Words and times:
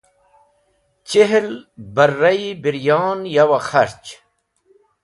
Chihl 1.07 1.49
barra-e 1.95 2.47
biryon 2.61 3.19
yow-e 3.33 3.59
kharch. 3.69 4.07